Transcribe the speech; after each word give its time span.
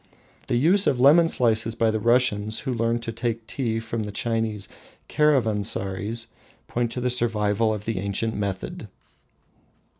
The 0.47 0.55
use 0.55 0.87
of 0.87 0.99
lemon 0.99 1.27
slices 1.27 1.75
by 1.75 1.91
the 1.91 1.99
Russians, 1.99 2.61
who 2.61 2.73
learned 2.73 3.03
to 3.03 3.11
take 3.11 3.45
tea 3.45 3.79
from 3.79 4.01
the 4.01 4.11
Chinese 4.11 4.67
caravansaries, 5.07 6.25
points 6.67 6.95
to 6.95 7.01
the 7.01 7.11
survival 7.11 7.71
of 7.71 7.85
the 7.85 7.99
ancient 7.99 8.33
method. 8.35 8.87